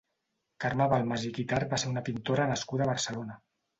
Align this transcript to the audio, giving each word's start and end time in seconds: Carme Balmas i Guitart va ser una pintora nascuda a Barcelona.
Carme 0.63 0.87
Balmas 0.93 1.27
i 1.29 1.33
Guitart 1.39 1.75
va 1.75 1.81
ser 1.83 1.91
una 1.93 2.05
pintora 2.09 2.49
nascuda 2.53 2.87
a 2.87 2.91
Barcelona. 2.93 3.37